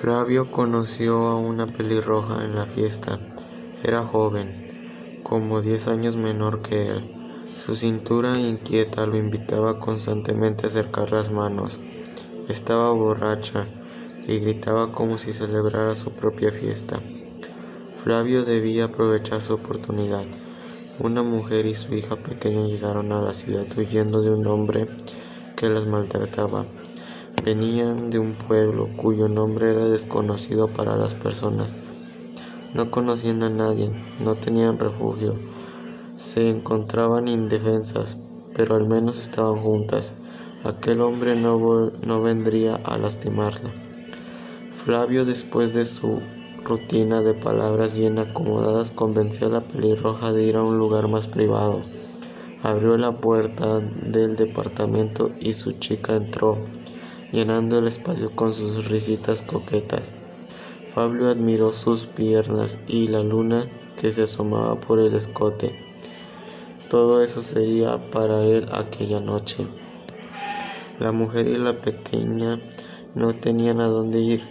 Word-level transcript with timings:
Flavio 0.00 0.50
conoció 0.50 1.26
a 1.28 1.36
una 1.36 1.68
pelirroja 1.68 2.44
en 2.44 2.56
la 2.56 2.66
fiesta. 2.66 3.20
Era 3.84 4.04
joven, 4.04 5.20
como 5.22 5.60
diez 5.60 5.86
años 5.86 6.16
menor 6.16 6.62
que 6.62 6.88
él. 6.88 7.04
Su 7.56 7.76
cintura 7.76 8.40
inquieta 8.40 9.06
lo 9.06 9.16
invitaba 9.16 9.78
constantemente 9.78 10.64
a 10.64 10.68
acercar 10.68 11.12
las 11.12 11.30
manos. 11.30 11.78
Estaba 12.48 12.90
borracha 12.90 13.68
y 14.26 14.40
gritaba 14.40 14.90
como 14.90 15.16
si 15.16 15.32
celebrara 15.32 15.94
su 15.94 16.10
propia 16.10 16.50
fiesta. 16.50 17.00
Flavio 18.02 18.42
debía 18.44 18.86
aprovechar 18.86 19.42
su 19.42 19.54
oportunidad. 19.54 20.24
Una 20.98 21.22
mujer 21.22 21.66
y 21.66 21.76
su 21.76 21.94
hija 21.94 22.16
pequeña 22.16 22.66
llegaron 22.66 23.12
a 23.12 23.22
la 23.22 23.32
ciudad 23.32 23.66
huyendo 23.78 24.22
de 24.22 24.30
un 24.30 24.44
hombre 24.48 24.88
que 25.54 25.70
las 25.70 25.86
maltrataba. 25.86 26.66
Venían 27.44 28.10
de 28.10 28.20
un 28.20 28.34
pueblo 28.34 28.88
cuyo 28.96 29.28
nombre 29.28 29.72
era 29.72 29.86
desconocido 29.86 30.68
para 30.68 30.96
las 30.96 31.14
personas. 31.14 31.74
No 32.72 32.90
conocían 32.90 33.42
a 33.42 33.50
nadie, 33.50 33.90
no 34.20 34.36
tenían 34.36 34.78
refugio. 34.78 35.34
Se 36.16 36.48
encontraban 36.48 37.26
indefensas, 37.26 38.16
pero 38.54 38.76
al 38.76 38.86
menos 38.86 39.18
estaban 39.18 39.60
juntas. 39.60 40.14
Aquel 40.62 41.00
hombre 41.00 41.34
no, 41.34 41.90
no 41.90 42.22
vendría 42.22 42.76
a 42.76 42.96
lastimarla. 42.96 43.72
Flavio, 44.84 45.24
después 45.24 45.74
de 45.74 45.84
su 45.84 46.20
rutina 46.64 47.22
de 47.22 47.34
palabras 47.34 47.96
bien 47.96 48.20
acomodadas, 48.20 48.92
convenció 48.92 49.48
a 49.48 49.50
la 49.50 49.60
pelirroja 49.62 50.32
de 50.32 50.44
ir 50.44 50.56
a 50.56 50.62
un 50.62 50.78
lugar 50.78 51.08
más 51.08 51.26
privado. 51.26 51.82
Abrió 52.62 52.96
la 52.96 53.16
puerta 53.16 53.80
del 53.80 54.36
departamento 54.36 55.32
y 55.40 55.54
su 55.54 55.72
chica 55.72 56.14
entró, 56.14 56.58
llenando 57.32 57.78
el 57.78 57.88
espacio 57.88 58.36
con 58.36 58.52
sus 58.52 58.88
risitas 58.88 59.42
coquetas. 59.42 60.12
Fabio 60.94 61.30
admiró 61.30 61.72
sus 61.72 62.04
piernas 62.04 62.78
y 62.86 63.08
la 63.08 63.22
luna 63.22 63.66
que 63.96 64.12
se 64.12 64.24
asomaba 64.24 64.78
por 64.78 65.00
el 65.00 65.14
escote. 65.14 65.74
Todo 66.90 67.22
eso 67.24 67.40
sería 67.40 68.10
para 68.10 68.44
él 68.44 68.68
aquella 68.70 69.18
noche. 69.18 69.66
La 70.98 71.10
mujer 71.10 71.48
y 71.48 71.56
la 71.56 71.80
pequeña 71.80 72.60
no 73.14 73.34
tenían 73.34 73.80
a 73.80 73.86
dónde 73.86 74.20
ir. 74.20 74.42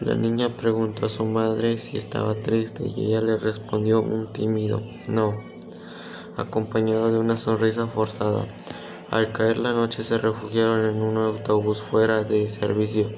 La 0.00 0.14
niña 0.14 0.56
preguntó 0.56 1.06
a 1.06 1.10
su 1.10 1.26
madre 1.26 1.76
si 1.76 1.98
estaba 1.98 2.34
triste 2.34 2.84
y 2.88 3.06
ella 3.06 3.20
le 3.20 3.36
respondió 3.36 4.00
un 4.00 4.32
tímido 4.32 4.82
no, 5.06 5.36
acompañado 6.36 7.12
de 7.12 7.18
una 7.18 7.36
sonrisa 7.36 7.86
forzada. 7.86 8.46
Al 9.12 9.30
caer 9.30 9.58
la 9.58 9.74
noche 9.74 10.04
se 10.04 10.16
refugiaron 10.16 10.86
en 10.86 11.02
un 11.02 11.18
autobús 11.18 11.82
fuera 11.82 12.24
de 12.24 12.48
servicio. 12.48 13.12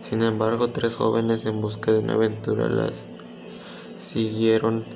Sin 0.00 0.22
embargo, 0.22 0.70
tres 0.70 0.94
jóvenes 0.94 1.44
en 1.44 1.60
busca 1.60 1.90
de 1.90 1.98
una 1.98 2.12
aventura 2.12 2.68
las 2.68 3.08
siguieron 3.96 4.86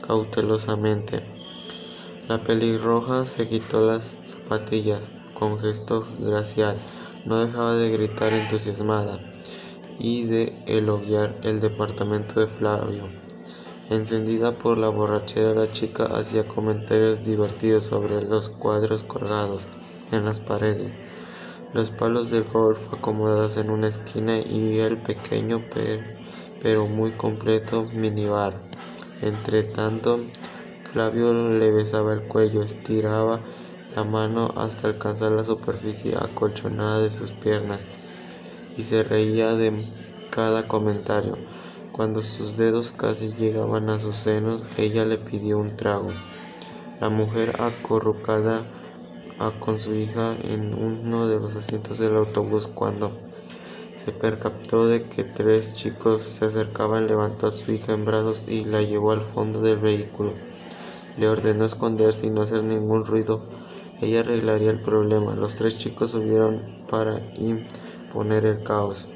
cautelosamente. 0.00 1.24
La 2.28 2.44
pelirroja 2.44 3.24
se 3.24 3.48
quitó 3.48 3.80
las 3.80 4.20
zapatillas 4.22 5.10
con 5.34 5.58
gesto 5.58 6.06
glacial, 6.16 6.80
no 7.24 7.44
dejaba 7.44 7.74
de 7.74 7.90
gritar 7.90 8.34
entusiasmada 8.34 9.24
y 9.98 10.26
de 10.26 10.62
elogiar 10.68 11.40
el 11.42 11.58
departamento 11.58 12.38
de 12.38 12.46
Flavio. 12.46 13.10
Encendida 13.90 14.58
por 14.58 14.76
la 14.76 14.90
borrachera, 14.90 15.54
la 15.54 15.70
chica 15.70 16.04
hacía 16.04 16.46
comentarios 16.46 17.24
divertidos 17.24 17.86
sobre 17.86 18.20
los 18.20 18.50
cuadros 18.50 19.02
colgados 19.02 19.66
en 20.12 20.26
las 20.26 20.40
paredes, 20.40 20.92
los 21.72 21.88
palos 21.88 22.30
del 22.30 22.44
golf 22.44 22.92
acomodados 22.92 23.56
en 23.56 23.70
una 23.70 23.88
esquina 23.88 24.40
y 24.40 24.78
el 24.80 24.98
pequeño 24.98 25.62
pero 26.62 26.86
muy 26.86 27.12
completo 27.12 27.86
minibar. 27.94 28.60
Entre 29.22 29.62
tanto, 29.62 30.20
Flavio 30.84 31.32
le 31.32 31.70
besaba 31.70 32.12
el 32.12 32.20
cuello, 32.24 32.62
estiraba 32.62 33.40
la 33.96 34.04
mano 34.04 34.52
hasta 34.56 34.86
alcanzar 34.86 35.32
la 35.32 35.44
superficie 35.44 36.14
acolchonada 36.14 37.00
de 37.00 37.10
sus 37.10 37.30
piernas 37.30 37.86
y 38.76 38.82
se 38.82 39.02
reía 39.02 39.54
de 39.54 39.86
cada 40.30 40.68
comentario. 40.68 41.38
Cuando 41.98 42.22
sus 42.22 42.56
dedos 42.56 42.92
casi 42.92 43.34
llegaban 43.34 43.90
a 43.90 43.98
sus 43.98 44.14
senos, 44.14 44.64
ella 44.76 45.04
le 45.04 45.18
pidió 45.18 45.58
un 45.58 45.74
trago. 45.74 46.10
La 47.00 47.08
mujer 47.08 47.60
acurrucada 47.60 48.62
con 49.58 49.80
su 49.80 49.96
hija 49.96 50.36
en 50.44 50.74
uno 50.80 51.26
de 51.26 51.40
los 51.40 51.56
asientos 51.56 51.98
del 51.98 52.14
autobús 52.14 52.68
cuando 52.68 53.10
se 53.94 54.12
percató 54.12 54.86
de 54.86 55.08
que 55.08 55.24
tres 55.24 55.74
chicos 55.74 56.22
se 56.22 56.44
acercaban, 56.44 57.08
levantó 57.08 57.48
a 57.48 57.50
su 57.50 57.72
hija 57.72 57.94
en 57.94 58.04
brazos 58.04 58.46
y 58.46 58.64
la 58.64 58.80
llevó 58.82 59.10
al 59.10 59.22
fondo 59.22 59.60
del 59.60 59.78
vehículo. 59.78 60.34
Le 61.16 61.28
ordenó 61.28 61.64
esconderse 61.64 62.28
y 62.28 62.30
no 62.30 62.42
hacer 62.42 62.62
ningún 62.62 63.06
ruido. 63.06 63.42
Ella 64.00 64.20
arreglaría 64.20 64.70
el 64.70 64.82
problema. 64.82 65.34
Los 65.34 65.56
tres 65.56 65.76
chicos 65.78 66.12
subieron 66.12 66.62
para 66.88 67.18
imponer 67.34 68.46
el 68.46 68.62
caos. 68.62 69.08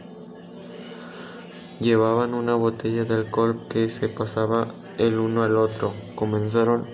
Llevaban 1.82 2.32
una 2.34 2.54
botella 2.54 3.04
de 3.04 3.14
alcohol 3.16 3.58
que 3.68 3.90
se 3.90 4.08
pasaba 4.08 4.68
el 4.98 5.18
uno 5.18 5.42
al 5.42 5.56
otro. 5.56 5.92
Comenzaron 6.14 6.86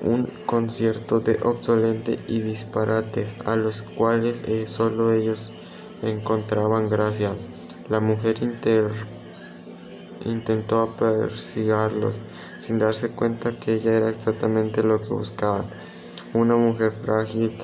un 0.00 0.26
concierto 0.46 1.18
de 1.18 1.40
obsolente 1.42 2.20
y 2.28 2.40
disparates 2.40 3.34
a 3.44 3.56
los 3.56 3.82
cuales 3.82 4.44
eh, 4.46 4.68
solo 4.68 5.12
ellos 5.12 5.52
encontraban 6.02 6.88
gracia. 6.88 7.34
La 7.88 7.98
mujer 7.98 8.36
intentó 10.24 10.80
apercigarlos, 10.80 12.20
sin 12.58 12.78
darse 12.78 13.08
cuenta 13.10 13.58
que 13.58 13.74
ella 13.74 13.96
era 13.96 14.08
exactamente 14.08 14.84
lo 14.84 15.00
que 15.00 15.08
buscaban. 15.08 15.66
Una 16.32 16.54
mujer 16.54 16.92
frágil, 16.92 17.58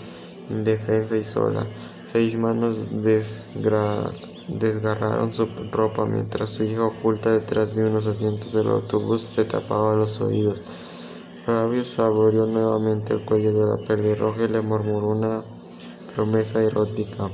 indefensa 0.48 1.16
y 1.16 1.22
sola. 1.22 1.68
Seis 2.02 2.36
manos 2.36 2.90
desgarraron 4.48 5.32
su 5.32 5.46
ropa 5.70 6.04
mientras 6.06 6.50
su 6.50 6.64
hija 6.64 6.84
oculta 6.84 7.30
detrás 7.32 7.74
de 7.74 7.84
unos 7.84 8.06
asientos 8.06 8.52
del 8.52 8.68
autobús 8.68 9.22
se 9.22 9.44
tapaba 9.44 9.94
los 9.94 10.20
oídos. 10.20 10.62
Fabio 11.44 11.84
saboreó 11.84 12.46
nuevamente 12.46 13.14
el 13.14 13.24
cuello 13.24 13.52
de 13.52 13.66
la 13.66 13.86
pelirroja 13.86 14.44
y 14.44 14.48
le 14.48 14.60
murmuró 14.60 15.08
una 15.08 15.44
promesa 16.14 16.62
erótica. 16.62 17.30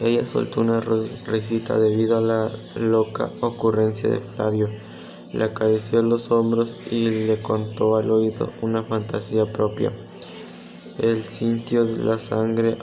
Ella 0.00 0.24
soltó 0.24 0.62
una 0.62 0.80
risita 0.80 1.78
debido 1.78 2.16
a 2.16 2.22
la 2.22 2.50
loca 2.74 3.30
ocurrencia 3.40 4.08
de 4.08 4.20
Flavio. 4.20 4.68
Le 5.32 5.44
acarició 5.44 6.02
los 6.02 6.30
hombros 6.30 6.76
y 6.90 7.10
le 7.10 7.40
contó 7.42 7.96
al 7.96 8.10
oído 8.10 8.50
una 8.62 8.82
fantasía 8.82 9.44
propia. 9.52 9.92
Él 10.98 11.24
sintió 11.24 11.84
la 11.84 12.18
sangre 12.18 12.78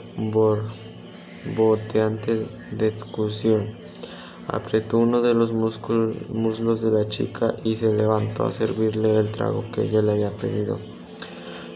borboteante 1.44 2.48
de 2.72 2.86
excursión. 2.86 3.68
Apretó 4.46 4.98
uno 4.98 5.20
de 5.20 5.34
los 5.34 5.52
muslos 5.52 6.80
de 6.80 6.90
la 6.90 7.06
chica 7.06 7.54
y 7.64 7.76
se 7.76 7.92
levantó 7.92 8.46
a 8.46 8.52
servirle 8.52 9.18
el 9.18 9.30
trago 9.30 9.64
que 9.72 9.82
ella 9.82 10.02
le 10.02 10.12
había 10.12 10.30
pedido. 10.30 10.78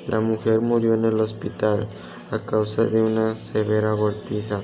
La 0.08 0.20
mujer 0.20 0.60
murió 0.60 0.94
en 0.94 1.04
el 1.04 1.20
hospital 1.20 1.88
a 2.30 2.38
causa 2.40 2.84
de 2.86 3.02
una 3.02 3.36
severa 3.36 3.92
golpiza 3.92 4.62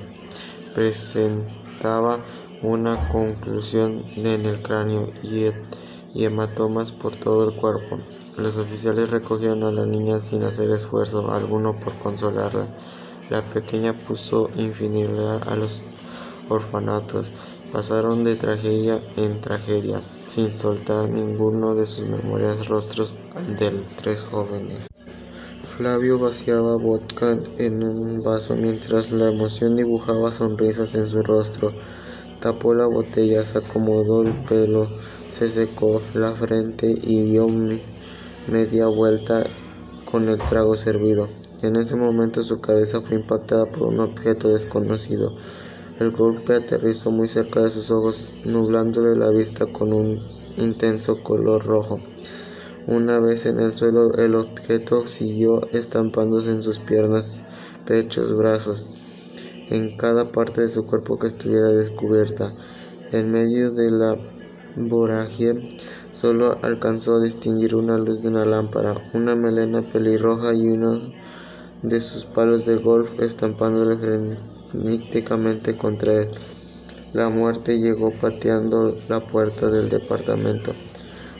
presentaba 0.73 2.19
una 2.61 3.09
conclusión 3.09 4.05
en 4.15 4.45
el 4.45 4.61
cráneo 4.61 5.11
y, 5.23 5.47
hematomas 6.15 6.91
por 6.91 7.15
todo 7.15 7.49
el 7.49 7.55
cuerpo. 7.55 7.99
Los 8.37 8.57
oficiales 8.57 9.09
recogieron 9.09 9.63
a 9.63 9.71
la 9.71 9.85
niña 9.85 10.19
sin 10.19 10.43
hacer 10.43 10.71
esfuerzo 10.71 11.31
alguno 11.31 11.79
por 11.79 11.93
consolarla. 11.99 12.67
La 13.29 13.43
pequeña 13.43 13.93
puso 13.93 14.49
infinidad 14.55 15.47
a 15.47 15.55
los 15.55 15.83
orfanatos. 16.49 17.31
Pasaron 17.71 18.23
de 18.23 18.35
tragedia 18.35 18.99
en 19.17 19.39
tragedia, 19.39 20.01
sin 20.25 20.55
soltar 20.55 21.07
ninguno 21.09 21.75
de 21.75 21.85
sus 21.85 22.07
memorias 22.07 22.67
rostros 22.67 23.13
de 23.59 23.85
tres 24.01 24.25
jóvenes. 24.25 24.87
Flavio 25.77 26.17
vaciaba 26.17 26.75
vodka 26.75 27.37
en 27.57 27.83
un 27.83 28.23
vaso 28.23 28.55
mientras 28.55 29.11
la 29.11 29.29
emoción 29.29 29.75
dibujaba 29.75 30.31
sonrisas 30.31 30.95
en 30.95 31.07
su 31.07 31.21
rostro. 31.21 31.71
Tapó 32.41 32.73
la 32.73 32.87
botella, 32.87 33.45
se 33.45 33.59
acomodó 33.59 34.23
el 34.23 34.33
pelo, 34.45 34.87
se 35.31 35.47
secó 35.49 36.01
la 36.15 36.33
frente 36.33 36.87
y 36.89 37.29
dio 37.29 37.47
media 38.47 38.87
vuelta 38.87 39.43
con 40.09 40.27
el 40.27 40.39
trago 40.39 40.75
servido. 40.75 41.29
En 41.61 41.75
ese 41.75 41.97
momento 41.97 42.41
su 42.41 42.61
cabeza 42.61 43.01
fue 43.01 43.17
impactada 43.17 43.65
por 43.65 43.89
un 43.89 43.99
objeto 43.99 44.47
desconocido. 44.47 45.35
El 45.99 46.11
golpe 46.11 46.53
aterrizó 46.53 47.11
muy 47.11 47.27
cerca 47.27 47.61
de 47.61 47.69
sus 47.69 47.91
ojos, 47.91 48.25
nublándole 48.45 49.17
la 49.17 49.29
vista 49.29 49.65
con 49.65 49.91
un 49.91 50.21
intenso 50.55 51.21
color 51.21 51.65
rojo. 51.65 51.99
Una 52.87 53.19
vez 53.19 53.45
en 53.45 53.59
el 53.59 53.73
suelo, 53.73 54.13
el 54.13 54.35
objeto 54.35 55.05
siguió 55.05 55.67
estampándose 55.73 56.49
en 56.51 56.61
sus 56.61 56.79
piernas, 56.79 57.43
pechos, 57.85 58.33
brazos. 58.35 58.85
en 59.69 59.97
cada 59.97 60.31
parte 60.31 60.61
de 60.61 60.67
su 60.69 60.85
cuerpo 60.85 61.19
que 61.19 61.27
estuviera 61.27 61.67
descubierta. 61.67 62.55
En 63.11 63.31
medio 63.31 63.71
de 63.71 63.91
la 63.91 64.17
vorágine 64.75 65.67
solo 66.11 66.57
alcanzó 66.61 67.15
a 67.15 67.21
distinguir 67.21 67.75
una 67.75 67.97
luz 67.97 68.21
de 68.21 68.29
una 68.29 68.45
lámpara, 68.45 68.95
una 69.13 69.35
melena 69.35 69.81
pelirroja 69.81 70.53
y 70.53 70.67
uno 70.69 70.99
de 71.81 72.01
sus 72.01 72.25
palos 72.25 72.65
de 72.65 72.75
golf 72.75 73.19
estampándole 73.19 73.97
frenéticamente 73.97 75.77
contra 75.77 76.13
él. 76.23 76.29
La 77.13 77.29
muerte 77.29 77.79
llegó 77.79 78.11
pateando 78.11 78.95
la 79.07 79.25
puerta 79.25 79.71
del 79.71 79.89
departamento. 79.89 80.73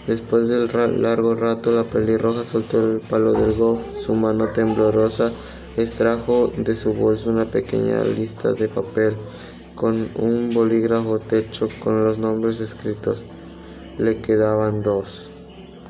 Después 0.07 0.49
del 0.49 0.69
largo 1.01 1.35
rato, 1.35 1.71
la 1.71 1.83
pelirroja 1.83 2.43
soltó 2.43 2.79
el 2.79 3.01
palo 3.01 3.33
del 3.33 3.53
golf. 3.53 3.81
Su 3.99 4.15
mano 4.15 4.49
temblorosa 4.51 5.31
extrajo 5.77 6.51
de 6.57 6.75
su 6.75 6.93
bolso 6.93 7.29
una 7.29 7.45
pequeña 7.45 8.03
lista 8.03 8.53
de 8.53 8.67
papel 8.67 9.15
con 9.75 10.09
un 10.15 10.49
bolígrafo 10.49 11.19
techo 11.19 11.69
con 11.83 12.03
los 12.03 12.17
nombres 12.17 12.59
escritos. 12.59 13.23
Le 13.97 14.19
quedaban 14.21 14.81
dos. 14.81 15.31